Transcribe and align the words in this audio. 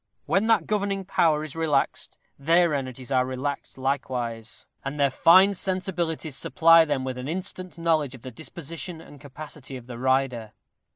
When 0.25 0.47
that 0.47 0.65
governing 0.65 1.05
power 1.05 1.43
is 1.43 1.55
relaxed, 1.55 2.17
their 2.39 2.73
energies 2.73 3.11
are 3.11 3.23
relaxed 3.23 3.77
likewise; 3.77 4.65
and 4.83 4.99
their 4.99 5.11
fine 5.11 5.53
sensibilities 5.53 6.35
supply 6.35 6.85
them 6.85 7.03
with 7.03 7.19
an 7.19 7.27
instant 7.27 7.77
knowledge 7.77 8.15
of 8.15 8.23
the 8.23 8.31
disposition 8.31 8.99
and 8.99 9.21
capacity 9.21 9.77
of 9.77 9.85
the 9.85 9.99
rider. 9.99 10.53